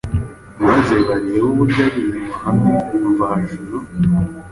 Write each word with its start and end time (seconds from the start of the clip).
maze 0.65 0.95
barebe 1.07 1.39
uburyo 1.51 1.79
ariya 1.87 2.15
mahame 2.59 2.75
mvajuru, 3.13 3.77